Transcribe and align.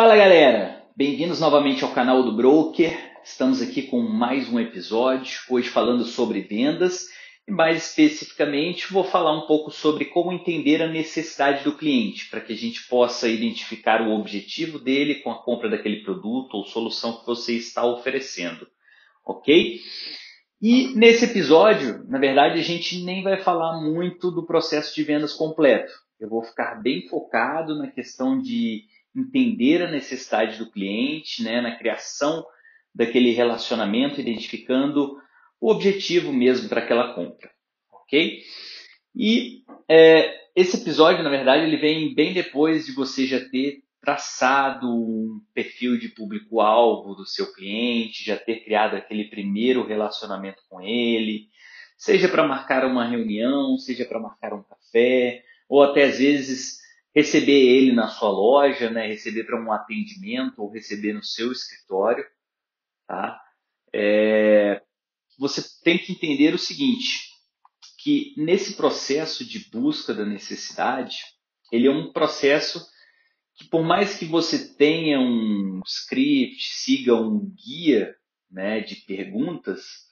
Fala 0.00 0.16
galera, 0.16 0.82
bem-vindos 0.96 1.40
novamente 1.40 1.84
ao 1.84 1.92
canal 1.92 2.22
do 2.22 2.34
Broker. 2.34 2.90
Estamos 3.22 3.60
aqui 3.60 3.82
com 3.82 4.00
mais 4.00 4.50
um 4.50 4.58
episódio, 4.58 5.38
hoje 5.50 5.68
falando 5.68 6.04
sobre 6.04 6.40
vendas 6.40 7.08
e 7.46 7.52
mais 7.52 7.84
especificamente 7.84 8.90
vou 8.90 9.04
falar 9.04 9.36
um 9.36 9.46
pouco 9.46 9.70
sobre 9.70 10.06
como 10.06 10.32
entender 10.32 10.82
a 10.82 10.88
necessidade 10.88 11.64
do 11.64 11.76
cliente 11.76 12.30
para 12.30 12.40
que 12.40 12.54
a 12.54 12.56
gente 12.56 12.88
possa 12.88 13.28
identificar 13.28 14.00
o 14.00 14.18
objetivo 14.18 14.78
dele 14.78 15.16
com 15.16 15.30
a 15.30 15.42
compra 15.42 15.68
daquele 15.68 16.02
produto 16.02 16.54
ou 16.54 16.64
solução 16.64 17.20
que 17.20 17.26
você 17.26 17.52
está 17.56 17.84
oferecendo, 17.84 18.66
ok? 19.22 19.80
E 20.62 20.94
nesse 20.96 21.26
episódio, 21.26 22.06
na 22.08 22.18
verdade, 22.18 22.58
a 22.58 22.62
gente 22.62 23.04
nem 23.04 23.22
vai 23.22 23.42
falar 23.42 23.78
muito 23.82 24.30
do 24.30 24.46
processo 24.46 24.94
de 24.94 25.02
vendas 25.02 25.34
completo. 25.34 25.92
Eu 26.18 26.30
vou 26.30 26.42
ficar 26.42 26.76
bem 26.76 27.06
focado 27.06 27.76
na 27.76 27.88
questão 27.88 28.40
de 28.40 28.84
entender 29.14 29.82
a 29.82 29.90
necessidade 29.90 30.58
do 30.58 30.70
cliente, 30.70 31.42
né, 31.42 31.60
na 31.60 31.76
criação 31.76 32.44
daquele 32.94 33.32
relacionamento, 33.32 34.20
identificando 34.20 35.16
o 35.60 35.70
objetivo 35.70 36.32
mesmo 36.32 36.68
para 36.68 36.80
aquela 36.80 37.14
compra, 37.14 37.50
ok? 37.92 38.42
E 39.14 39.62
é, 39.88 40.40
esse 40.54 40.76
episódio, 40.76 41.22
na 41.22 41.30
verdade, 41.30 41.64
ele 41.64 41.76
vem 41.76 42.14
bem 42.14 42.32
depois 42.32 42.86
de 42.86 42.92
você 42.92 43.26
já 43.26 43.40
ter 43.48 43.82
traçado 44.00 44.88
um 44.88 45.40
perfil 45.52 45.98
de 45.98 46.08
público-alvo 46.08 47.14
do 47.14 47.26
seu 47.26 47.52
cliente, 47.52 48.24
já 48.24 48.36
ter 48.36 48.64
criado 48.64 48.96
aquele 48.96 49.24
primeiro 49.24 49.86
relacionamento 49.86 50.62
com 50.68 50.80
ele, 50.80 51.48
seja 51.98 52.28
para 52.28 52.46
marcar 52.46 52.84
uma 52.86 53.06
reunião, 53.06 53.76
seja 53.76 54.06
para 54.06 54.18
marcar 54.18 54.54
um 54.54 54.62
café, 54.62 55.42
ou 55.68 55.82
até 55.82 56.04
às 56.04 56.18
vezes 56.18 56.79
receber 57.14 57.52
ele 57.52 57.92
na 57.92 58.08
sua 58.08 58.30
loja, 58.30 58.90
né, 58.90 59.06
receber 59.06 59.44
para 59.44 59.60
um 59.60 59.72
atendimento 59.72 60.62
ou 60.62 60.70
receber 60.70 61.12
no 61.12 61.22
seu 61.22 61.50
escritório, 61.50 62.24
tá? 63.06 63.40
É, 63.92 64.82
você 65.38 65.62
tem 65.82 65.98
que 65.98 66.12
entender 66.12 66.54
o 66.54 66.58
seguinte, 66.58 67.30
que 67.98 68.34
nesse 68.36 68.76
processo 68.76 69.44
de 69.44 69.70
busca 69.70 70.14
da 70.14 70.24
necessidade, 70.24 71.18
ele 71.72 71.86
é 71.86 71.90
um 71.90 72.12
processo 72.12 72.86
que 73.54 73.68
por 73.68 73.82
mais 73.82 74.16
que 74.18 74.24
você 74.24 74.74
tenha 74.74 75.20
um 75.20 75.80
script, 75.84 76.62
siga 76.72 77.14
um 77.14 77.38
guia 77.38 78.14
né, 78.50 78.80
de 78.80 78.96
perguntas, 78.96 80.08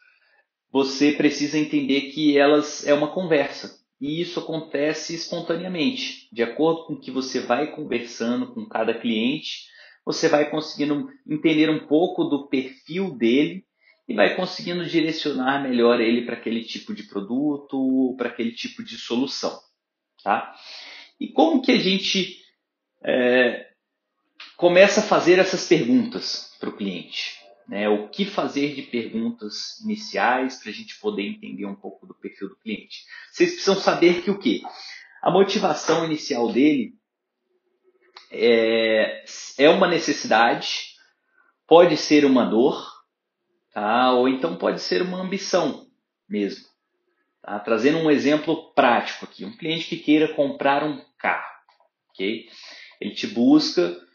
você 0.71 1.13
precisa 1.13 1.59
entender 1.59 2.13
que 2.13 2.37
elas 2.37 2.87
é 2.87 2.93
uma 2.93 3.13
conversa. 3.13 3.78
E 4.01 4.21
isso 4.21 4.41
acontece 4.41 5.15
espontaneamente. 5.15 6.29
De 6.33 6.43
acordo 6.43 6.85
com 6.85 6.93
o 6.95 7.01
que 7.01 7.11
você 7.11 7.41
vai 7.41 7.73
conversando 7.73 8.55
com 8.55 8.65
cada 8.67 8.95
cliente, 8.95 9.67
você 10.05 10.29
vai 10.29 10.51
conseguindo 10.51 11.09
entender 11.27 11.69
um 11.69 11.87
pouco 11.87 12.25
do 12.25 12.49
perfil 12.49 13.17
dele 13.17 13.65
e 14.09 14.15
vai 14.15 14.35
conseguindo 14.37 14.87
direcionar 14.87 15.63
melhor 15.63 16.01
ele 16.01 16.25
para 16.25 16.35
aquele 16.35 16.65
tipo 16.65 16.95
de 16.95 17.03
produto, 17.03 18.15
para 18.17 18.29
aquele 18.29 18.53
tipo 18.53 18.83
de 18.83 18.97
solução. 18.97 19.61
Tá? 20.23 20.55
E 21.21 21.29
como 21.29 21.61
que 21.61 21.73
a 21.73 21.79
gente 21.79 22.41
é, 23.05 23.69
começa 24.57 25.01
a 25.01 25.05
fazer 25.05 25.39
essas 25.39 25.69
perguntas 25.69 26.57
para 26.59 26.71
o 26.71 26.77
cliente? 26.77 27.38
Né? 27.69 27.89
O 27.89 28.09
que 28.09 28.25
fazer 28.25 28.75
de 28.75 28.83
perguntas 28.83 29.79
iniciais 29.85 30.59
para 30.59 30.71
a 30.71 30.75
gente 30.75 30.99
poder 30.99 31.23
entender 31.23 31.67
um 31.67 31.75
pouco 31.75 32.07
do 32.07 32.15
perfil 32.15 32.49
do 32.49 32.57
cliente. 32.57 33.05
Vocês 33.31 33.51
precisam 33.51 33.77
saber 33.77 34.23
que 34.23 34.31
o 34.31 34.39
que? 34.39 34.63
A 35.23 35.31
motivação 35.31 36.05
inicial 36.05 36.51
dele 36.51 36.95
é, 38.31 39.25
é 39.59 39.69
uma 39.69 39.87
necessidade, 39.87 40.95
pode 41.67 41.97
ser 41.97 42.25
uma 42.25 42.45
dor, 42.45 42.87
tá? 43.73 44.13
ou 44.13 44.29
então 44.29 44.57
pode 44.57 44.81
ser 44.81 45.03
uma 45.03 45.21
ambição 45.21 45.87
mesmo. 46.27 46.67
Tá? 47.43 47.59
Trazendo 47.61 47.99
um 47.99 48.11
exemplo 48.11 48.73
prático 48.73 49.27
aqui, 49.27 49.45
um 49.45 49.57
cliente 49.57 49.87
que 49.87 49.99
queira 49.99 50.35
comprar 50.35 50.85
um 50.85 51.05
carro, 51.19 51.53
ok? 52.11 52.49
Ele 53.01 53.15
te 53.15 53.27
busca 53.27 54.08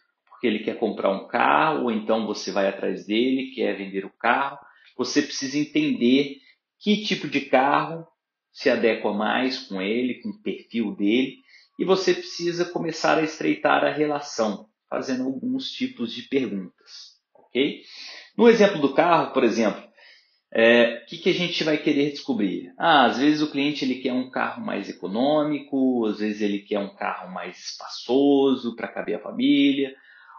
porque 0.44 0.48
ele 0.48 0.60
quer 0.60 0.78
comprar 0.78 1.10
um 1.10 1.26
carro, 1.26 1.84
ou 1.84 1.92
então 1.92 2.28
você 2.28 2.52
vai 2.52 2.68
atrás 2.68 3.06
dele, 3.06 3.54
quer 3.56 3.78
vender 3.78 4.04
o 4.04 4.10
carro. 4.10 4.60
Você 4.98 5.22
precisa 5.22 5.58
entender 5.58 6.36
que 6.78 7.06
tipo 7.06 7.30
de 7.30 7.42
carro 7.42 8.06
se 8.52 8.70
adequa 8.70 9.14
mais 9.14 9.60
com 9.60 9.82
ele, 9.82 10.22
com 10.22 10.30
o 10.32 10.42
perfil 10.42 10.94
dele, 10.98 11.38
e 11.80 11.86
você 11.86 12.14
precisa 12.14 12.66
começar 12.66 13.18
a 13.18 13.24
estreitar 13.24 13.86
a 13.86 13.94
relação, 13.94 14.68
fazendo 14.90 15.24
alguns 15.24 15.72
tipos 15.72 16.14
de 16.14 16.24
perguntas, 16.24 17.14
ok? 17.34 17.82
No 18.38 18.50
exemplo 18.50 18.82
do 18.82 18.94
carro, 18.94 19.32
por 19.32 19.46
exemplo, 19.46 19.82
é, 20.54 21.04
o 21.04 21.06
que, 21.06 21.20
que, 21.20 21.30
a 21.30 21.34
gente 21.34 21.64
vai 21.64 21.78
querer 21.78 22.12
descobrir? 22.12 22.74
Ah, 22.78 23.06
às 23.06 23.18
vezes 23.18 23.42
o 23.42 23.50
cliente 23.50 23.86
ele 23.86 24.02
quer 24.02 24.12
um 24.12 24.30
carro 24.30 24.64
mais 24.64 24.90
econômico, 24.90 26.06
às 26.06 26.20
vezes 26.20 26.42
ele 26.42 26.60
quer 26.60 26.80
um 26.80 26.94
carro 26.94 27.34
mais 27.34 27.58
espaçoso 27.58 28.76
para 28.76 28.90
caber 28.90 29.16
a 29.16 29.24
família, 29.24 29.96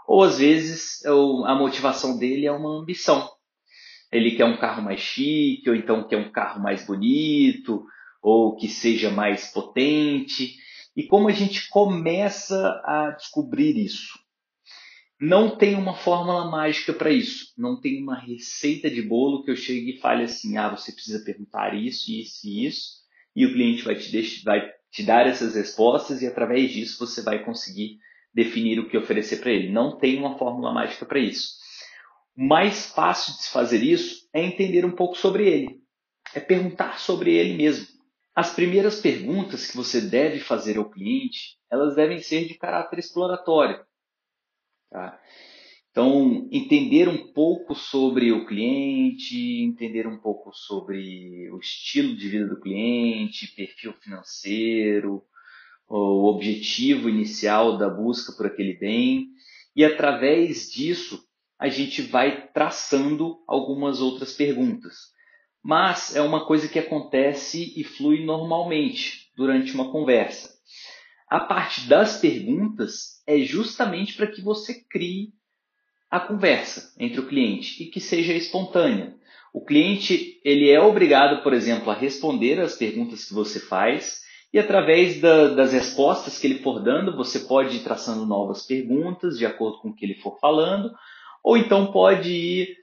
ou 0.06 0.22
às 0.22 0.38
vezes 0.38 1.04
a 1.04 1.54
motivação 1.54 2.18
dele 2.18 2.46
é 2.46 2.52
uma 2.52 2.80
ambição. 2.80 3.30
Ele 4.12 4.36
quer 4.36 4.44
um 4.44 4.56
carro 4.56 4.82
mais 4.82 5.00
chique, 5.00 5.68
ou 5.68 5.74
então 5.74 6.06
quer 6.06 6.16
um 6.16 6.30
carro 6.30 6.62
mais 6.62 6.86
bonito, 6.86 7.84
ou 8.22 8.56
que 8.56 8.68
seja 8.68 9.10
mais 9.10 9.50
potente. 9.52 10.56
E 10.96 11.02
como 11.04 11.28
a 11.28 11.32
gente 11.32 11.68
começa 11.68 12.80
a 12.84 13.10
descobrir 13.10 13.76
isso? 13.76 14.18
Não 15.20 15.56
tem 15.56 15.74
uma 15.74 15.94
fórmula 15.94 16.50
mágica 16.50 16.92
para 16.92 17.10
isso. 17.10 17.52
Não 17.56 17.80
tem 17.80 18.02
uma 18.02 18.18
receita 18.18 18.90
de 18.90 19.02
bolo 19.02 19.42
que 19.42 19.50
eu 19.50 19.56
chegue 19.56 19.92
e 19.92 20.00
fale 20.00 20.24
assim: 20.24 20.56
ah, 20.56 20.68
você 20.68 20.92
precisa 20.92 21.24
perguntar 21.24 21.74
isso, 21.74 22.12
isso 22.12 22.46
e 22.46 22.66
isso, 22.66 22.90
e 23.34 23.46
o 23.46 23.52
cliente 23.52 23.82
vai 23.82 23.96
te, 23.96 24.12
deixar, 24.12 24.42
vai 24.44 24.70
te 24.92 25.02
dar 25.02 25.26
essas 25.26 25.54
respostas, 25.54 26.22
e 26.22 26.26
através 26.26 26.70
disso 26.70 27.04
você 27.04 27.22
vai 27.22 27.44
conseguir 27.44 27.98
definir 28.34 28.80
o 28.80 28.88
que 28.88 28.98
oferecer 28.98 29.36
para 29.40 29.52
ele. 29.52 29.70
Não 29.70 29.96
tem 29.96 30.18
uma 30.18 30.36
fórmula 30.36 30.72
mágica 30.72 31.06
para 31.06 31.20
isso. 31.20 31.54
O 32.36 32.44
mais 32.44 32.86
fácil 32.92 33.34
de 33.34 33.44
se 33.44 33.52
fazer 33.52 33.82
isso 33.82 34.28
é 34.32 34.44
entender 34.44 34.84
um 34.84 34.90
pouco 34.90 35.16
sobre 35.16 35.48
ele. 35.48 35.80
É 36.34 36.40
perguntar 36.40 36.98
sobre 36.98 37.32
ele 37.32 37.54
mesmo. 37.54 37.86
As 38.34 38.52
primeiras 38.52 39.00
perguntas 39.00 39.70
que 39.70 39.76
você 39.76 40.00
deve 40.00 40.40
fazer 40.40 40.76
ao 40.76 40.90
cliente, 40.90 41.56
elas 41.70 41.94
devem 41.94 42.18
ser 42.18 42.48
de 42.48 42.54
caráter 42.54 42.98
exploratório. 42.98 43.84
Tá? 44.90 45.20
Então, 45.92 46.48
entender 46.50 47.08
um 47.08 47.32
pouco 47.32 47.76
sobre 47.76 48.32
o 48.32 48.44
cliente, 48.44 49.62
entender 49.62 50.08
um 50.08 50.18
pouco 50.18 50.52
sobre 50.52 51.48
o 51.52 51.58
estilo 51.60 52.16
de 52.16 52.28
vida 52.28 52.48
do 52.48 52.60
cliente, 52.60 53.54
perfil 53.54 53.92
financeiro, 53.92 55.24
o 55.88 56.26
objetivo 56.26 57.08
inicial 57.08 57.76
da 57.76 57.88
busca 57.88 58.32
por 58.32 58.46
aquele 58.46 58.74
bem, 58.74 59.28
e 59.76 59.84
através 59.84 60.70
disso 60.70 61.24
a 61.58 61.68
gente 61.68 62.02
vai 62.02 62.48
traçando 62.48 63.38
algumas 63.46 64.00
outras 64.00 64.32
perguntas. 64.32 65.12
Mas 65.62 66.14
é 66.14 66.20
uma 66.20 66.46
coisa 66.46 66.68
que 66.68 66.78
acontece 66.78 67.72
e 67.76 67.84
flui 67.84 68.24
normalmente 68.24 69.30
durante 69.36 69.72
uma 69.72 69.90
conversa. 69.90 70.54
A 71.28 71.40
parte 71.40 71.88
das 71.88 72.18
perguntas 72.18 73.22
é 73.26 73.38
justamente 73.38 74.14
para 74.14 74.26
que 74.26 74.42
você 74.42 74.74
crie 74.74 75.32
a 76.10 76.20
conversa 76.20 76.94
entre 76.98 77.18
o 77.18 77.26
cliente 77.26 77.82
e 77.82 77.86
que 77.86 78.00
seja 78.00 78.34
espontânea. 78.34 79.16
O 79.52 79.64
cliente 79.64 80.40
ele 80.44 80.70
é 80.70 80.80
obrigado, 80.80 81.42
por 81.42 81.52
exemplo, 81.52 81.90
a 81.90 81.94
responder 81.94 82.60
as 82.60 82.76
perguntas 82.76 83.24
que 83.24 83.34
você 83.34 83.58
faz 83.58 84.23
e 84.54 84.58
através 84.60 85.20
da, 85.20 85.48
das 85.48 85.72
respostas 85.72 86.38
que 86.38 86.46
ele 86.46 86.60
for 86.60 86.80
dando, 86.80 87.16
você 87.16 87.40
pode 87.40 87.78
ir 87.78 87.82
traçando 87.82 88.24
novas 88.24 88.64
perguntas 88.64 89.36
de 89.36 89.44
acordo 89.44 89.80
com 89.80 89.88
o 89.88 89.94
que 89.94 90.04
ele 90.04 90.14
for 90.14 90.38
falando, 90.38 90.94
ou 91.42 91.56
então 91.56 91.90
pode 91.90 92.30
ir 92.30 92.76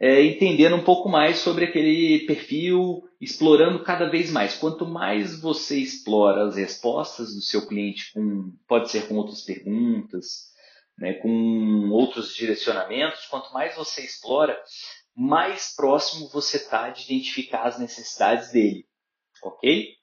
é, 0.00 0.22
entendendo 0.24 0.76
um 0.76 0.82
pouco 0.82 1.06
mais 1.06 1.36
sobre 1.40 1.66
aquele 1.66 2.20
perfil, 2.20 3.02
explorando 3.20 3.84
cada 3.84 4.08
vez 4.08 4.32
mais. 4.32 4.56
Quanto 4.56 4.86
mais 4.86 5.38
você 5.38 5.78
explora 5.78 6.46
as 6.46 6.56
respostas 6.56 7.34
do 7.34 7.42
seu 7.42 7.68
cliente, 7.68 8.10
com, 8.14 8.50
pode 8.66 8.90
ser 8.90 9.06
com 9.06 9.16
outras 9.16 9.42
perguntas, 9.42 10.46
né, 10.96 11.12
com 11.12 11.90
outros 11.90 12.34
direcionamentos, 12.34 13.26
quanto 13.26 13.52
mais 13.52 13.76
você 13.76 14.00
explora, 14.00 14.58
mais 15.14 15.74
próximo 15.76 16.26
você 16.30 16.56
está 16.56 16.88
de 16.88 17.04
identificar 17.04 17.64
as 17.64 17.78
necessidades 17.78 18.50
dele. 18.50 18.86
Ok? 19.42 19.97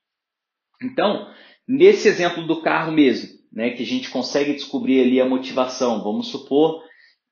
Então, 0.81 1.31
nesse 1.67 2.07
exemplo 2.07 2.45
do 2.45 2.61
carro 2.61 2.91
mesmo, 2.91 3.29
né, 3.51 3.71
que 3.71 3.83
a 3.83 3.85
gente 3.85 4.09
consegue 4.09 4.53
descobrir 4.53 5.01
ali 5.01 5.21
a 5.21 5.25
motivação, 5.25 6.03
vamos 6.03 6.27
supor 6.27 6.83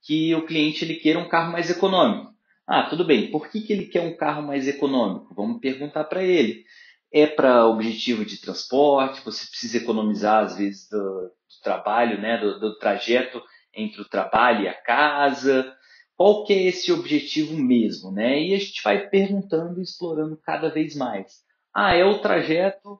que 0.01 0.33
o 0.35 0.45
cliente 0.45 0.85
ele 0.85 0.95
queira 0.95 1.19
um 1.19 1.27
carro 1.27 1.51
mais 1.51 1.69
econômico. 1.69 2.31
Ah, 2.65 2.83
tudo 2.89 3.03
bem, 3.03 3.29
por 3.29 3.49
que, 3.49 3.61
que 3.61 3.73
ele 3.73 3.85
quer 3.85 4.01
um 4.01 4.15
carro 4.15 4.41
mais 4.41 4.67
econômico? 4.67 5.33
Vamos 5.35 5.59
perguntar 5.59 6.05
para 6.05 6.23
ele. 6.23 6.63
É 7.11 7.27
para 7.27 7.67
objetivo 7.67 8.25
de 8.25 8.39
transporte, 8.39 9.23
você 9.23 9.45
precisa 9.47 9.77
economizar 9.77 10.45
às 10.45 10.57
vezes 10.57 10.87
do, 10.89 10.97
do 10.97 11.61
trabalho, 11.61 12.19
né, 12.19 12.37
do, 12.37 12.59
do 12.59 12.77
trajeto 12.77 13.41
entre 13.73 14.01
o 14.01 14.07
trabalho 14.07 14.63
e 14.63 14.67
a 14.67 14.73
casa? 14.73 15.75
Qual 16.15 16.45
que 16.45 16.53
é 16.53 16.63
esse 16.63 16.91
objetivo 16.91 17.57
mesmo, 17.57 18.11
né? 18.11 18.41
E 18.41 18.53
a 18.53 18.59
gente 18.59 18.81
vai 18.83 19.09
perguntando 19.09 19.79
e 19.79 19.83
explorando 19.83 20.39
cada 20.43 20.69
vez 20.69 20.95
mais. 20.95 21.43
Ah, 21.73 21.95
é 21.95 22.05
o 22.05 22.19
trajeto 22.19 22.99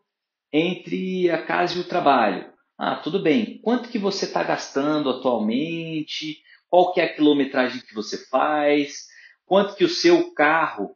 entre 0.54 1.32
a 1.32 1.44
casa 1.44 1.78
e 1.78 1.82
o 1.82 1.88
trabalho. 1.88 2.54
Ah, 2.78 2.98
tudo 2.98 3.20
bem. 3.20 3.60
Quanto 3.64 3.90
que 3.90 3.98
você 3.98 4.26
está 4.26 4.44
gastando 4.44 5.10
atualmente? 5.10 6.38
Qual 6.70 6.94
que 6.94 7.02
é 7.02 7.06
a 7.06 7.14
quilometragem 7.14 7.82
que 7.82 7.96
você 7.96 8.30
faz? 8.30 9.08
Quanto 9.46 9.76
que 9.76 9.84
o 9.84 9.90
seu 9.90 10.32
carro 10.34 10.96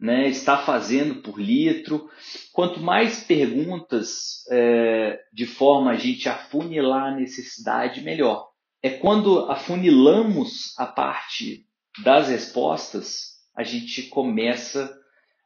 né, 0.00 0.28
está 0.28 0.58
fazendo 0.58 1.22
por 1.22 1.38
litro? 1.38 2.08
Quanto 2.52 2.80
mais 2.80 3.22
perguntas 3.24 4.44
é, 4.50 5.20
de 5.32 5.46
forma 5.46 5.90
a 5.90 5.96
gente 5.96 6.28
afunilar 6.28 7.12
a 7.12 7.16
necessidade, 7.16 8.00
melhor. 8.00 8.48
É 8.82 8.90
quando 8.90 9.50
afunilamos 9.50 10.78
a 10.78 10.86
parte 10.86 11.66
das 12.02 12.28
respostas, 12.28 13.34
a 13.56 13.62
gente 13.62 14.04
começa 14.04 14.94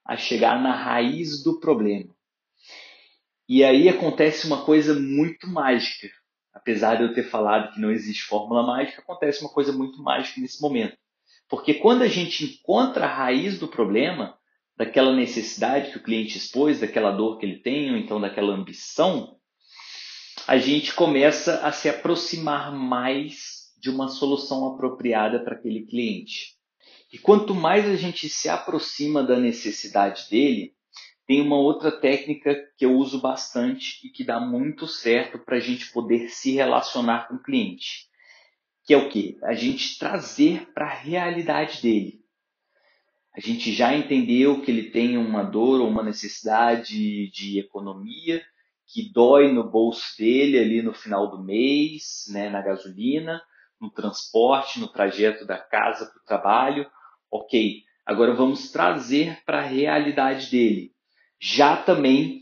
a 0.04 0.16
chegar 0.16 0.60
na 0.60 0.74
raiz 0.74 1.42
do 1.42 1.60
problema. 1.60 2.17
E 3.48 3.64
aí 3.64 3.88
acontece 3.88 4.46
uma 4.46 4.64
coisa 4.64 4.94
muito 4.94 5.48
mágica. 5.48 6.08
Apesar 6.52 6.96
de 6.96 7.04
eu 7.04 7.14
ter 7.14 7.22
falado 7.22 7.72
que 7.72 7.80
não 7.80 7.90
existe 7.90 8.24
fórmula 8.24 8.62
mágica, 8.62 9.00
acontece 9.00 9.40
uma 9.40 9.50
coisa 9.50 9.72
muito 9.72 10.02
mágica 10.02 10.40
nesse 10.40 10.60
momento. 10.60 10.96
Porque 11.48 11.74
quando 11.74 12.02
a 12.02 12.08
gente 12.08 12.44
encontra 12.44 13.06
a 13.06 13.14
raiz 13.14 13.58
do 13.58 13.66
problema, 13.66 14.36
daquela 14.76 15.14
necessidade 15.14 15.90
que 15.90 15.96
o 15.96 16.02
cliente 16.02 16.36
expôs, 16.36 16.80
daquela 16.80 17.10
dor 17.10 17.38
que 17.38 17.46
ele 17.46 17.60
tem, 17.60 17.90
ou 17.90 17.96
então 17.96 18.20
daquela 18.20 18.54
ambição, 18.54 19.38
a 20.46 20.58
gente 20.58 20.94
começa 20.94 21.66
a 21.66 21.72
se 21.72 21.88
aproximar 21.88 22.72
mais 22.72 23.72
de 23.80 23.88
uma 23.88 24.08
solução 24.08 24.66
apropriada 24.66 25.42
para 25.42 25.54
aquele 25.54 25.86
cliente. 25.86 26.56
E 27.10 27.16
quanto 27.18 27.54
mais 27.54 27.86
a 27.86 27.96
gente 27.96 28.28
se 28.28 28.48
aproxima 28.48 29.22
da 29.22 29.38
necessidade 29.38 30.28
dele, 30.30 30.74
tem 31.28 31.42
uma 31.42 31.56
outra 31.56 31.92
técnica 31.92 32.56
que 32.78 32.86
eu 32.86 32.94
uso 32.94 33.20
bastante 33.20 34.00
e 34.02 34.08
que 34.08 34.24
dá 34.24 34.40
muito 34.40 34.86
certo 34.86 35.38
para 35.38 35.58
a 35.58 35.60
gente 35.60 35.92
poder 35.92 36.30
se 36.30 36.52
relacionar 36.52 37.28
com 37.28 37.34
o 37.34 37.42
cliente, 37.42 38.08
que 38.82 38.94
é 38.94 38.96
o 38.96 39.10
que? 39.10 39.38
A 39.42 39.52
gente 39.52 39.98
trazer 39.98 40.72
para 40.72 40.86
a 40.86 40.94
realidade 40.94 41.82
dele. 41.82 42.20
A 43.36 43.40
gente 43.40 43.74
já 43.74 43.94
entendeu 43.94 44.62
que 44.62 44.70
ele 44.70 44.90
tem 44.90 45.18
uma 45.18 45.42
dor 45.42 45.82
ou 45.82 45.88
uma 45.88 46.02
necessidade 46.02 47.30
de 47.30 47.60
economia 47.60 48.42
que 48.86 49.12
dói 49.12 49.52
no 49.52 49.70
bolso 49.70 50.16
dele 50.16 50.58
ali 50.58 50.80
no 50.80 50.94
final 50.94 51.30
do 51.30 51.44
mês, 51.44 52.24
né, 52.32 52.48
na 52.48 52.62
gasolina, 52.62 53.42
no 53.78 53.90
transporte, 53.90 54.80
no 54.80 54.88
trajeto 54.88 55.44
da 55.44 55.58
casa 55.58 56.06
para 56.06 56.22
o 56.22 56.24
trabalho. 56.24 56.90
Ok, 57.30 57.82
agora 58.06 58.32
vamos 58.32 58.72
trazer 58.72 59.44
para 59.44 59.58
a 59.58 59.66
realidade 59.66 60.50
dele 60.50 60.96
já 61.40 61.76
também 61.76 62.40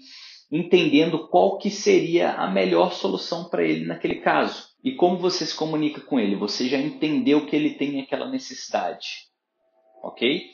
entendendo 0.50 1.28
qual 1.28 1.58
que 1.58 1.70
seria 1.70 2.32
a 2.32 2.48
melhor 2.50 2.92
solução 2.92 3.48
para 3.48 3.64
ele 3.64 3.84
naquele 3.84 4.16
caso. 4.16 4.68
E 4.82 4.92
como 4.94 5.18
você 5.18 5.44
se 5.44 5.54
comunica 5.54 6.00
com 6.00 6.20
ele? 6.20 6.36
Você 6.36 6.68
já 6.68 6.78
entendeu 6.78 7.46
que 7.46 7.56
ele 7.56 7.70
tem 7.70 8.00
aquela 8.00 8.28
necessidade, 8.28 9.26
ok? 10.02 10.50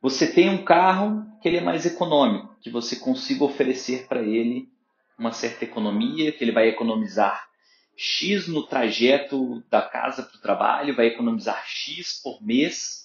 Você 0.00 0.32
tem 0.32 0.48
um 0.48 0.64
carro 0.64 1.24
que 1.40 1.48
ele 1.48 1.58
é 1.58 1.60
mais 1.60 1.84
econômico, 1.84 2.56
que 2.60 2.70
você 2.70 2.96
consiga 2.96 3.44
oferecer 3.44 4.06
para 4.06 4.22
ele 4.22 4.68
uma 5.18 5.32
certa 5.32 5.64
economia, 5.64 6.32
que 6.32 6.42
ele 6.42 6.52
vai 6.52 6.68
economizar 6.68 7.46
X 7.96 8.48
no 8.48 8.66
trajeto 8.66 9.62
da 9.70 9.82
casa 9.82 10.22
para 10.22 10.36
o 10.36 10.40
trabalho, 10.40 10.96
vai 10.96 11.06
economizar 11.06 11.62
X 11.66 12.20
por 12.22 12.42
mês 12.42 13.03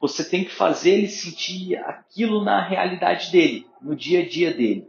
você 0.00 0.24
tem 0.28 0.44
que 0.44 0.50
fazer 0.50 0.90
ele 0.90 1.08
sentir 1.08 1.76
aquilo 1.76 2.44
na 2.44 2.66
realidade 2.66 3.30
dele, 3.30 3.66
no 3.80 3.96
dia 3.96 4.20
a 4.20 4.28
dia 4.28 4.52
dele. 4.52 4.86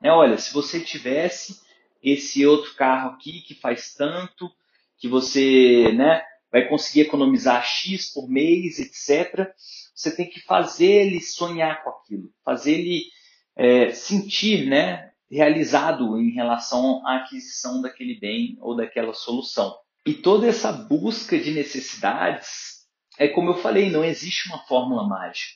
Né? 0.00 0.10
Olha, 0.10 0.38
se 0.38 0.52
você 0.52 0.80
tivesse 0.80 1.60
esse 2.02 2.46
outro 2.46 2.74
carro 2.74 3.10
aqui 3.10 3.40
que 3.40 3.54
faz 3.54 3.94
tanto, 3.94 4.50
que 4.98 5.08
você 5.08 5.92
né, 5.92 6.22
vai 6.50 6.68
conseguir 6.68 7.00
economizar 7.00 7.64
X 7.64 8.12
por 8.12 8.28
mês, 8.28 8.78
etc., 8.78 9.48
você 9.94 10.14
tem 10.14 10.28
que 10.28 10.40
fazer 10.40 11.06
ele 11.06 11.20
sonhar 11.20 11.82
com 11.82 11.90
aquilo, 11.90 12.30
fazer 12.44 12.72
ele 12.72 13.04
é, 13.56 13.90
sentir 13.90 14.66
né, 14.66 15.10
realizado 15.30 16.18
em 16.18 16.30
relação 16.30 17.06
à 17.06 17.16
aquisição 17.16 17.80
daquele 17.80 18.18
bem 18.18 18.56
ou 18.60 18.76
daquela 18.76 19.14
solução. 19.14 19.74
E 20.06 20.12
toda 20.12 20.46
essa 20.46 20.70
busca 20.70 21.38
de 21.38 21.50
necessidades 21.50 22.73
é 23.18 23.28
como 23.28 23.50
eu 23.50 23.58
falei, 23.58 23.90
não 23.90 24.04
existe 24.04 24.48
uma 24.48 24.58
fórmula 24.66 25.06
mágica. 25.06 25.54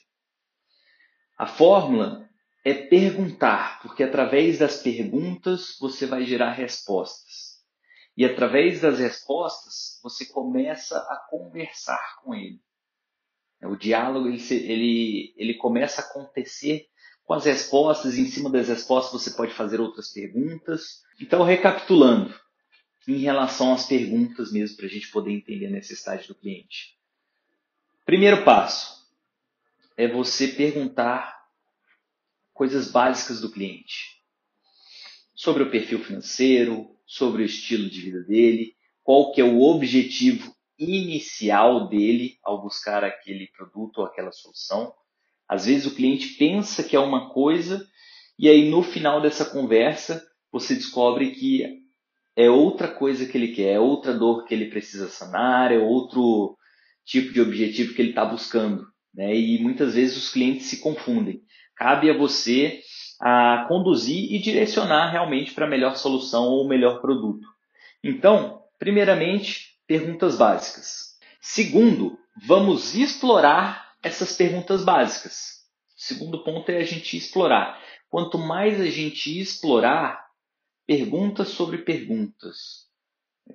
A 1.37 1.47
fórmula 1.47 2.29
é 2.65 2.75
perguntar, 2.75 3.81
porque 3.81 4.03
através 4.03 4.59
das 4.59 4.83
perguntas 4.83 5.77
você 5.81 6.07
vai 6.07 6.25
gerar 6.25 6.53
respostas. 6.53 7.59
E 8.17 8.25
através 8.25 8.81
das 8.81 8.99
respostas 8.99 10.01
você 10.03 10.27
começa 10.27 10.99
a 10.99 11.27
conversar 11.31 12.17
com 12.23 12.35
ele. 12.35 12.61
O 13.63 13.77
diálogo 13.77 14.29
ele, 14.29 14.43
ele, 14.51 15.35
ele 15.37 15.55
começa 15.55 16.01
a 16.01 16.05
acontecer 16.05 16.89
com 17.25 17.35
as 17.35 17.45
respostas, 17.45 18.17
e 18.17 18.23
em 18.23 18.27
cima 18.27 18.49
das 18.49 18.69
respostas 18.69 19.23
você 19.23 19.37
pode 19.37 19.53
fazer 19.53 19.81
outras 19.81 20.11
perguntas. 20.11 21.03
Então, 21.21 21.45
recapitulando, 21.45 22.35
em 23.07 23.19
relação 23.19 23.73
às 23.73 23.87
perguntas 23.87 24.51
mesmo, 24.51 24.77
para 24.77 24.87
a 24.87 24.89
gente 24.89 25.11
poder 25.11 25.33
entender 25.33 25.67
a 25.67 25.71
necessidade 25.71 26.27
do 26.27 26.35
cliente. 26.35 26.98
Primeiro 28.09 28.43
passo 28.43 29.07
é 29.95 30.09
você 30.09 30.49
perguntar 30.49 31.43
coisas 32.55 32.91
básicas 32.91 33.43
do 33.43 33.53
cliente. 33.53 34.23
Sobre 35.35 35.63
o 35.63 35.71
perfil 35.71 36.03
financeiro, 36.03 36.89
sobre 37.05 37.43
o 37.43 37.45
estilo 37.45 37.87
de 37.91 38.01
vida 38.01 38.23
dele, 38.23 38.75
qual 39.03 39.31
que 39.31 39.43
é 39.43 39.45
o 39.45 39.61
objetivo 39.61 40.57
inicial 40.79 41.87
dele 41.87 42.39
ao 42.43 42.63
buscar 42.63 43.05
aquele 43.05 43.49
produto 43.49 43.99
ou 43.99 44.07
aquela 44.07 44.33
solução. 44.33 44.91
Às 45.47 45.67
vezes 45.67 45.85
o 45.85 45.95
cliente 45.95 46.29
pensa 46.29 46.83
que 46.83 46.97
é 46.97 47.01
uma 47.01 47.29
coisa 47.29 47.87
e 48.39 48.49
aí 48.49 48.71
no 48.71 48.83
final 48.83 49.21
dessa 49.21 49.45
conversa 49.45 50.27
você 50.51 50.75
descobre 50.75 51.33
que 51.33 51.83
é 52.35 52.49
outra 52.49 52.89
coisa 52.89 53.27
que 53.27 53.37
ele 53.37 53.55
quer, 53.55 53.75
é 53.75 53.79
outra 53.79 54.15
dor 54.15 54.47
que 54.47 54.55
ele 54.55 54.71
precisa 54.71 55.11
sanar, 55.11 55.71
é 55.73 55.79
outro 55.79 56.57
tipo 57.09 57.33
de 57.33 57.41
objetivo 57.41 57.95
que 57.95 58.03
ele 58.03 58.11
está 58.11 58.25
buscando. 58.25 58.87
Né? 59.15 59.35
E 59.35 59.59
muitas 59.61 59.95
vezes 59.95 60.17
os 60.17 60.31
clientes 60.31 60.67
se 60.67 60.79
confundem. 60.81 61.43
Cabe 61.75 62.11
a 62.11 62.17
você 62.17 62.81
a 63.21 63.65
conduzir 63.67 64.33
e 64.33 64.39
direcionar 64.39 65.11
realmente 65.11 65.53
para 65.53 65.67
a 65.67 65.69
melhor 65.69 65.97
solução 65.97 66.45
ou 66.45 66.65
o 66.65 66.69
melhor 66.69 67.01
produto. 67.01 67.47
Então, 68.05 68.63
primeiramente, 68.79 69.79
perguntas 69.87 70.37
básicas. 70.37 71.17
Segundo, 71.41 72.17
vamos 72.47 72.95
explorar 72.95 73.93
essas 74.03 74.37
perguntas 74.37 74.85
básicas. 74.85 75.65
O 75.97 76.01
segundo 76.01 76.45
ponto 76.45 76.71
é 76.71 76.77
a 76.77 76.85
gente 76.85 77.17
explorar. 77.17 77.83
Quanto 78.09 78.39
mais 78.39 78.81
a 78.81 78.87
gente 78.87 79.41
explorar, 79.41 80.25
perguntas 80.87 81.49
sobre 81.49 81.79
perguntas. 81.79 82.87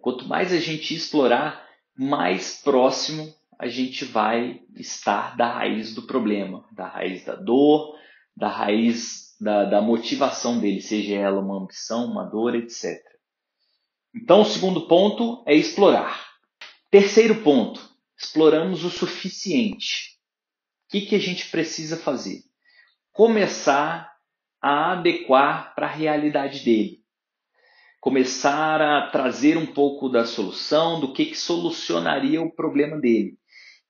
Quanto 0.01 0.27
mais 0.27 0.51
a 0.51 0.59
gente 0.59 0.93
explorar, 0.93 1.65
mais 1.95 2.59
próximo 2.61 3.33
a 3.63 3.67
gente 3.69 4.03
vai 4.03 4.59
estar 4.75 5.37
da 5.37 5.49
raiz 5.49 5.95
do 5.95 6.01
problema, 6.01 6.67
da 6.73 6.85
raiz 6.85 7.23
da 7.23 7.33
dor, 7.33 7.97
da 8.35 8.49
raiz 8.49 9.37
da, 9.39 9.63
da 9.63 9.81
motivação 9.81 10.59
dele, 10.59 10.81
seja 10.81 11.15
ela 11.15 11.39
uma 11.39 11.63
ambição, 11.63 12.11
uma 12.11 12.25
dor, 12.25 12.55
etc. 12.55 13.01
Então, 14.13 14.41
o 14.41 14.45
segundo 14.45 14.85
ponto 14.85 15.45
é 15.47 15.55
explorar. 15.55 16.27
Terceiro 16.91 17.41
ponto, 17.41 17.79
exploramos 18.17 18.83
o 18.83 18.89
suficiente. 18.89 20.19
O 20.85 20.91
que, 20.91 21.05
que 21.05 21.15
a 21.15 21.19
gente 21.19 21.49
precisa 21.49 21.95
fazer? 21.95 22.41
Começar 23.13 24.11
a 24.61 24.91
adequar 24.91 25.73
para 25.73 25.87
a 25.87 25.89
realidade 25.89 26.65
dele 26.65 27.01
começar 28.03 28.81
a 28.81 29.07
trazer 29.11 29.57
um 29.57 29.65
pouco 29.65 30.09
da 30.09 30.25
solução, 30.25 30.99
do 30.99 31.13
que, 31.13 31.27
que 31.27 31.37
solucionaria 31.37 32.41
o 32.41 32.51
problema 32.51 32.99
dele. 32.99 33.37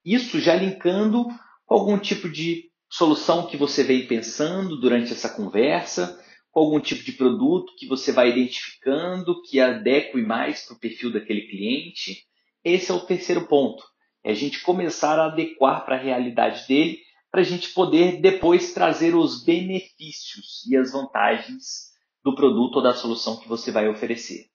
Isso 0.05 0.39
já 0.39 0.55
linkando 0.55 1.25
com 1.65 1.75
algum 1.75 1.97
tipo 1.97 2.29
de 2.29 2.65
solução 2.89 3.47
que 3.47 3.57
você 3.57 3.83
veio 3.83 4.07
pensando 4.07 4.79
durante 4.79 5.11
essa 5.11 5.29
conversa, 5.29 6.21
com 6.51 6.59
algum 6.59 6.79
tipo 6.79 7.03
de 7.03 7.13
produto 7.13 7.73
que 7.77 7.87
você 7.87 8.11
vai 8.11 8.29
identificando 8.29 9.41
que 9.41 9.59
adeque 9.59 10.21
mais 10.21 10.65
para 10.65 10.75
o 10.75 10.79
perfil 10.79 11.11
daquele 11.11 11.47
cliente. 11.47 12.25
Esse 12.63 12.91
é 12.91 12.93
o 12.93 12.99
terceiro 12.99 13.47
ponto. 13.47 13.83
É 14.23 14.31
a 14.31 14.35
gente 14.35 14.61
começar 14.61 15.19
a 15.19 15.25
adequar 15.25 15.83
para 15.83 15.95
a 15.95 15.99
realidade 15.99 16.67
dele, 16.67 16.99
para 17.31 17.41
a 17.41 17.43
gente 17.43 17.69
poder 17.69 18.21
depois 18.21 18.73
trazer 18.73 19.15
os 19.15 19.43
benefícios 19.43 20.63
e 20.69 20.77
as 20.77 20.91
vantagens 20.91 21.91
do 22.23 22.35
produto 22.35 22.75
ou 22.75 22.83
da 22.83 22.93
solução 22.93 23.37
que 23.37 23.47
você 23.47 23.71
vai 23.71 23.89
oferecer. 23.89 24.45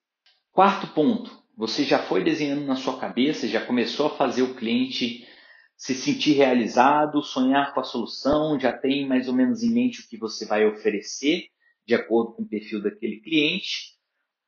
Quarto 0.51 0.87
ponto, 0.87 1.29
você 1.57 1.83
já 1.83 1.99
foi 1.99 2.23
desenhando 2.23 2.65
na 2.65 2.77
sua 2.77 2.97
cabeça, 2.97 3.47
já 3.47 3.59
começou 3.59 4.07
a 4.07 4.15
fazer 4.15 4.41
o 4.41 4.55
cliente 4.55 5.27
se 5.79 5.95
sentir 5.95 6.33
realizado, 6.33 7.23
sonhar 7.23 7.73
com 7.73 7.79
a 7.79 7.85
solução, 7.85 8.59
já 8.59 8.73
tem 8.73 9.07
mais 9.07 9.29
ou 9.29 9.33
menos 9.33 9.63
em 9.63 9.69
mente 9.69 10.01
o 10.01 10.09
que 10.09 10.17
você 10.17 10.45
vai 10.45 10.65
oferecer 10.67 11.47
de 11.87 11.95
acordo 11.95 12.33
com 12.33 12.43
o 12.43 12.47
perfil 12.47 12.83
daquele 12.83 13.21
cliente. 13.21 13.97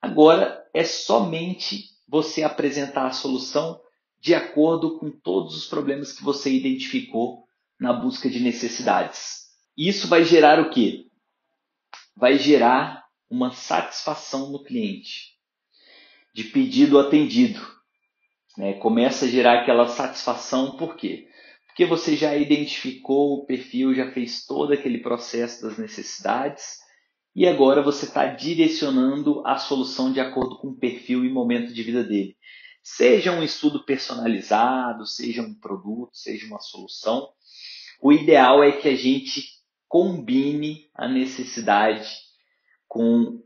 Agora 0.01 0.61
é 0.73 0.83
somente 0.83 1.85
você 2.05 2.43
apresentar 2.43 3.07
a 3.07 3.13
solução 3.13 3.79
de 4.19 4.35
acordo 4.35 4.99
com 4.99 5.09
todos 5.09 5.55
os 5.55 5.65
problemas 5.65 6.11
que 6.11 6.21
você 6.21 6.51
identificou 6.51 7.45
na 7.79 7.93
busca 7.93 8.29
de 8.29 8.41
necessidades. 8.41 9.47
Isso 9.77 10.09
vai 10.09 10.25
gerar 10.25 10.59
o 10.59 10.69
quê? 10.69 11.07
Vai 12.13 12.37
gerar 12.37 13.05
uma 13.29 13.51
satisfação 13.53 14.51
no 14.51 14.61
cliente, 14.61 15.37
de 16.33 16.43
pedido 16.43 16.99
atendido. 16.99 17.80
Né? 18.57 18.73
Começa 18.73 19.25
a 19.25 19.27
gerar 19.27 19.61
aquela 19.61 19.87
satisfação, 19.87 20.77
por 20.77 20.95
quê? 20.95 21.27
Porque 21.67 21.85
você 21.85 22.15
já 22.15 22.35
identificou 22.35 23.35
o 23.35 23.45
perfil, 23.45 23.93
já 23.95 24.11
fez 24.11 24.45
todo 24.45 24.73
aquele 24.73 24.99
processo 24.99 25.61
das 25.61 25.77
necessidades 25.77 26.79
e 27.33 27.47
agora 27.47 27.81
você 27.81 28.05
está 28.05 28.25
direcionando 28.25 29.41
a 29.45 29.57
solução 29.57 30.11
de 30.11 30.19
acordo 30.19 30.57
com 30.57 30.67
o 30.69 30.77
perfil 30.77 31.23
e 31.23 31.29
momento 31.29 31.73
de 31.73 31.81
vida 31.81 32.03
dele. 32.03 32.35
Seja 32.83 33.31
um 33.31 33.43
estudo 33.43 33.85
personalizado, 33.85 35.05
seja 35.05 35.41
um 35.41 35.53
produto, 35.53 36.11
seja 36.13 36.45
uma 36.47 36.59
solução, 36.59 37.29
o 38.01 38.11
ideal 38.11 38.63
é 38.63 38.71
que 38.71 38.89
a 38.89 38.95
gente 38.95 39.43
combine 39.87 40.89
a 40.95 41.07
necessidade 41.07 42.09
com 42.87 43.41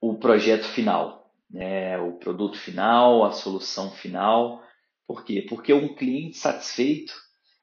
o 0.00 0.16
projeto 0.18 0.64
final, 0.64 1.23
né? 1.54 1.96
o 1.98 2.14
produto 2.14 2.58
final, 2.58 3.24
a 3.24 3.30
solução 3.30 3.92
final. 3.92 4.60
Por 5.06 5.24
quê? 5.24 5.46
Porque 5.48 5.72
um 5.72 5.94
cliente 5.94 6.36
satisfeito, 6.36 7.14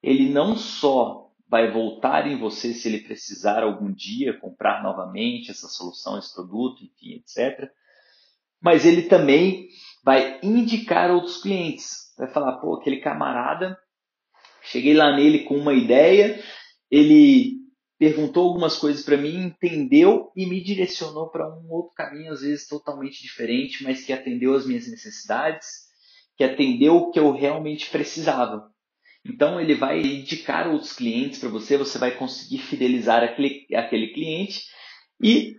ele 0.02 0.30
não 0.30 0.56
só 0.56 1.30
vai 1.50 1.70
voltar 1.70 2.26
em 2.26 2.40
você 2.40 2.74
se 2.74 2.88
ele 2.88 3.00
precisar 3.00 3.64
algum 3.64 3.92
dia 3.92 4.40
comprar 4.40 4.82
novamente 4.82 5.52
essa 5.52 5.68
solução, 5.68 6.18
esse 6.18 6.34
produto, 6.34 6.82
enfim, 6.86 7.16
etc. 7.16 7.70
Mas 8.62 8.86
ele 8.86 9.04
também 9.04 9.68
vai 10.02 10.40
indicar 10.42 11.12
outros 11.12 11.42
clientes. 11.42 12.14
Vai 12.18 12.30
falar, 12.30 12.54
pô, 12.60 12.76
aquele 12.76 13.02
camarada, 13.02 13.78
cheguei 14.64 14.94
lá 14.94 15.14
nele 15.14 15.40
com 15.40 15.58
uma 15.58 15.74
ideia, 15.74 16.42
ele 16.90 17.61
perguntou 18.02 18.48
algumas 18.48 18.80
coisas 18.80 19.06
para 19.06 19.16
mim, 19.16 19.36
entendeu 19.36 20.32
e 20.36 20.48
me 20.48 20.60
direcionou 20.60 21.30
para 21.30 21.48
um 21.48 21.72
outro 21.72 21.94
caminho, 21.94 22.32
às 22.32 22.42
vezes 22.42 22.68
totalmente 22.68 23.22
diferente, 23.22 23.84
mas 23.84 24.04
que 24.04 24.12
atendeu 24.12 24.56
as 24.56 24.66
minhas 24.66 24.90
necessidades, 24.90 25.68
que 26.36 26.44
atendeu 26.44 26.96
o 26.96 27.12
que 27.12 27.20
eu 27.20 27.32
realmente 27.32 27.92
precisava. 27.92 28.68
Então 29.24 29.62
ele 29.62 29.76
vai 29.76 30.02
indicar 30.02 30.68
outros 30.68 30.94
clientes 30.94 31.38
para 31.38 31.50
você, 31.50 31.78
você 31.78 32.00
vai 32.00 32.10
conseguir 32.18 32.58
fidelizar 32.58 33.24
aquele, 33.24 33.68
aquele 33.76 34.08
cliente 34.08 34.64
e 35.24 35.56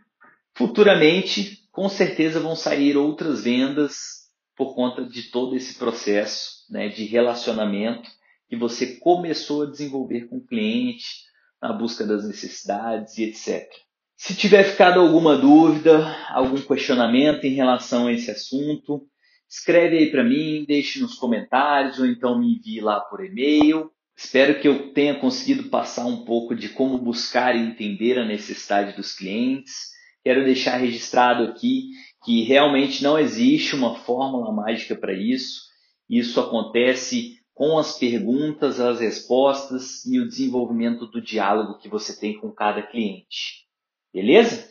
futuramente, 0.52 1.58
com 1.70 1.88
certeza, 1.88 2.40
vão 2.40 2.56
sair 2.56 2.96
outras 2.96 3.44
vendas 3.44 4.22
por 4.56 4.74
conta 4.74 5.04
de 5.04 5.30
todo 5.30 5.54
esse 5.54 5.78
processo 5.78 6.66
né, 6.68 6.88
de 6.88 7.04
relacionamento 7.04 8.10
que 8.48 8.56
você 8.56 8.96
começou 8.96 9.62
a 9.62 9.70
desenvolver 9.70 10.26
com 10.26 10.38
o 10.38 10.44
cliente, 10.44 11.30
na 11.62 11.72
busca 11.72 12.04
das 12.04 12.26
necessidades 12.26 13.16
e 13.16 13.24
etc. 13.24 13.68
Se 14.16 14.34
tiver 14.34 14.64
ficado 14.64 15.00
alguma 15.00 15.36
dúvida, 15.36 16.16
algum 16.30 16.60
questionamento 16.60 17.44
em 17.44 17.54
relação 17.54 18.08
a 18.08 18.12
esse 18.12 18.30
assunto, 18.30 19.06
Escreve 19.52 19.98
aí 19.98 20.10
para 20.10 20.24
mim, 20.24 20.64
deixe 20.66 20.98
nos 20.98 21.14
comentários 21.14 21.98
ou 21.98 22.06
então 22.06 22.38
me 22.38 22.54
envie 22.54 22.80
lá 22.80 23.00
por 23.00 23.22
e-mail. 23.22 23.90
Espero 24.16 24.58
que 24.58 24.66
eu 24.66 24.94
tenha 24.94 25.20
conseguido 25.20 25.64
passar 25.64 26.06
um 26.06 26.24
pouco 26.24 26.54
de 26.54 26.70
como 26.70 26.96
buscar 26.96 27.54
e 27.54 27.60
entender 27.60 28.18
a 28.18 28.24
necessidade 28.24 28.96
dos 28.96 29.14
clientes. 29.14 29.90
Quero 30.24 30.42
deixar 30.42 30.78
registrado 30.78 31.42
aqui 31.42 31.90
que 32.24 32.44
realmente 32.44 33.02
não 33.02 33.18
existe 33.18 33.76
uma 33.76 33.94
fórmula 33.94 34.50
mágica 34.50 34.94
para 34.96 35.12
isso. 35.12 35.64
Isso 36.08 36.40
acontece 36.40 37.34
com 37.62 37.78
as 37.78 37.96
perguntas, 37.96 38.80
as 38.80 38.98
respostas 38.98 40.04
e 40.04 40.18
o 40.18 40.26
desenvolvimento 40.26 41.06
do 41.06 41.22
diálogo 41.22 41.78
que 41.78 41.88
você 41.88 42.18
tem 42.18 42.36
com 42.36 42.50
cada 42.50 42.82
cliente. 42.82 43.68
Beleza? 44.12 44.68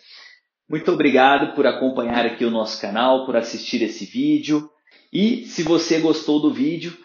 Muito 0.68 0.92
obrigado 0.92 1.56
por 1.56 1.66
acompanhar 1.66 2.26
aqui 2.26 2.44
o 2.44 2.52
nosso 2.52 2.82
canal, 2.82 3.26
por 3.26 3.38
assistir 3.38 3.82
esse 3.82 4.04
vídeo. 4.04 4.70
E 5.10 5.46
se 5.46 5.64
você 5.64 6.02
gostou 6.02 6.42
do 6.42 6.54
vídeo, 6.54 6.98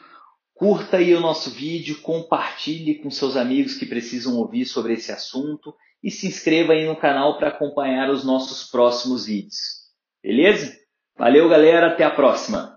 curta 0.54 0.96
aí 0.96 1.14
o 1.14 1.20
nosso 1.20 1.50
vídeo, 1.50 2.00
compartilhe 2.00 2.96
com 2.96 3.08
seus 3.08 3.36
amigos 3.36 3.76
que 3.76 3.86
precisam 3.86 4.34
ouvir 4.38 4.66
sobre 4.66 4.94
esse 4.94 5.12
assunto 5.12 5.72
e 6.02 6.10
se 6.10 6.26
inscreva 6.26 6.72
aí 6.72 6.84
no 6.84 6.96
canal 6.96 7.38
para 7.38 7.50
acompanhar 7.50 8.10
os 8.10 8.24
nossos 8.24 8.68
próximos 8.68 9.26
vídeos. 9.26 9.84
Beleza? 10.20 10.76
Valeu, 11.16 11.48
galera, 11.48 11.92
até 11.92 12.02
a 12.02 12.10
próxima! 12.10 12.75